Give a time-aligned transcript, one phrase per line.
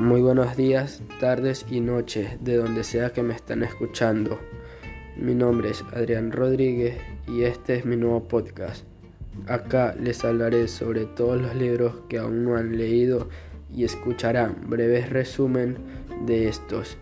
[0.00, 4.40] Muy buenos días, tardes y noches, de donde sea que me estén escuchando.
[5.14, 6.96] Mi nombre es Adrián Rodríguez
[7.28, 8.86] y este es mi nuevo podcast.
[9.46, 13.28] Acá les hablaré sobre todos los libros que aún no han leído
[13.70, 15.76] y escucharán breves resumen
[16.24, 16.96] de estos.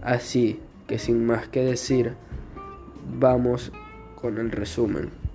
[0.00, 2.14] Así que sin más que decir,
[3.20, 3.70] vamos
[4.18, 5.27] con el resumen.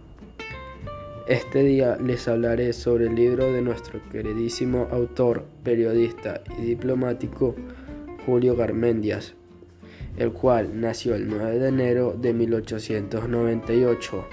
[1.27, 7.55] Este día les hablaré sobre el libro de nuestro queridísimo autor, periodista y diplomático
[8.25, 9.33] Julio Garmendias,
[10.17, 14.25] el cual nació el 9 de enero de 1898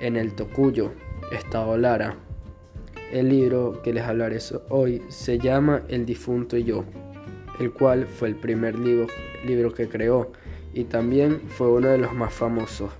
[0.00, 0.92] en el Tocuyo,
[1.32, 2.16] Estado Lara.
[3.12, 4.38] El libro que les hablaré
[4.70, 6.86] hoy se llama El difunto y yo,
[7.60, 9.08] el cual fue el primer libro,
[9.46, 10.32] libro que creó
[10.72, 12.90] y también fue uno de los más famosos.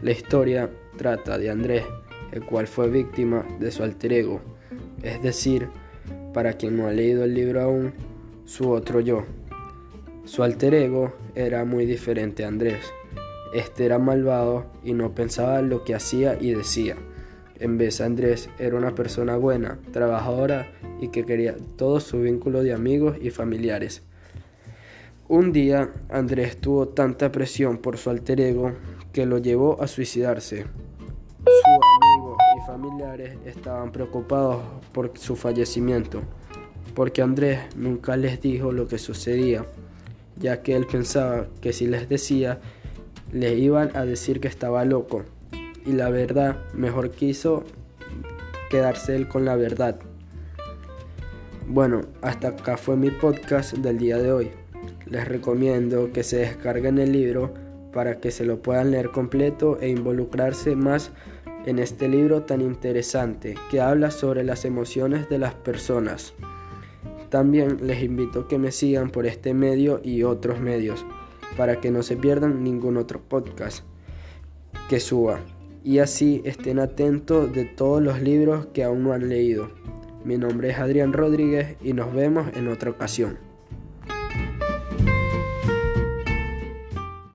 [0.00, 1.84] La historia trata de Andrés,
[2.32, 4.40] el cual fue víctima de su alter ego,
[5.02, 5.68] es decir,
[6.32, 7.92] para quien no ha leído el libro aún,
[8.44, 9.24] su otro yo.
[10.24, 12.84] Su alter ego era muy diferente a Andrés.
[13.54, 16.96] Este era malvado y no pensaba lo que hacía y decía.
[17.58, 20.68] En vez Andrés era una persona buena, trabajadora
[21.00, 24.02] y que quería todo su vínculo de amigos y familiares.
[25.28, 28.72] Un día Andrés tuvo tanta presión por su alter ego
[29.12, 30.66] que lo llevó a suicidarse
[33.44, 36.22] estaban preocupados por su fallecimiento,
[36.94, 39.66] porque Andrés nunca les dijo lo que sucedía,
[40.38, 42.60] ya que él pensaba que si les decía,
[43.32, 45.24] le iban a decir que estaba loco,
[45.84, 47.64] y la verdad mejor quiso
[48.70, 49.98] quedarse él con la verdad.
[51.68, 54.50] Bueno, hasta acá fue mi podcast del día de hoy.
[55.06, 57.52] Les recomiendo que se descarguen el libro
[57.92, 61.10] para que se lo puedan leer completo e involucrarse más
[61.66, 66.32] en este libro tan interesante que habla sobre las emociones de las personas.
[67.28, 71.04] También les invito a que me sigan por este medio y otros medios
[71.56, 73.84] para que no se pierdan ningún otro podcast
[74.88, 75.40] que suba
[75.82, 79.70] y así estén atentos de todos los libros que aún no han leído.
[80.24, 83.38] Mi nombre es Adrián Rodríguez y nos vemos en otra ocasión.